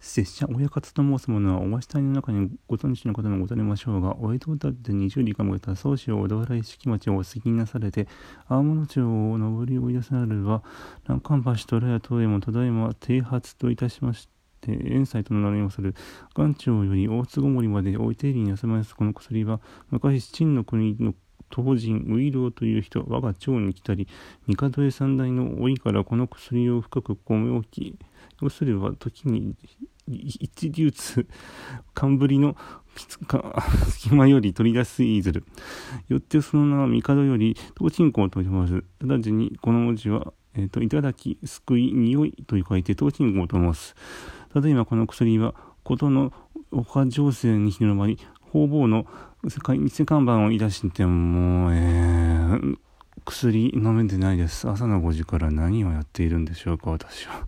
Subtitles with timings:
[0.00, 8.06] 拙者親方と申す者はおわし隊の中にご存知の方もござりましょうがお江戸だって二十里かもえた宗師を小田原式町をお過ぎなされて
[8.46, 10.62] 青物町を上り追い出されるは
[11.04, 14.28] 南関橋虎屋等へもただいま剃髪といたしまし
[14.60, 15.94] て遠斎とのなりまする
[16.34, 18.94] 元朝より大津ごもりまで置いていりに休まます。
[18.94, 19.60] この薬は
[19.90, 21.14] 昔陳の国の
[21.50, 24.06] 当人ウイローという人我が町に来たり
[24.46, 27.98] 帝へ三代の老いからこの薬を深く米置き
[28.40, 29.54] 要するは時に
[30.06, 31.26] 一流通
[31.94, 32.56] 冠の
[33.90, 35.44] 隙間より取り出すいずる
[36.08, 43.94] よってその名は帝より東鎮公と呼ばず直ちにこの文字は、えーと、いただき救い匂いと書いて東鎮公と申す
[44.52, 46.32] ただいまこの薬はことの
[46.70, 48.18] 岡情勢に広まり
[48.50, 49.06] 方々の
[49.48, 52.78] 世界偽看板をい出しても、えー、
[53.24, 54.68] 薬飲めてないです。
[54.68, 57.46] 朝の5時から何をやっているんでしょうか、私は。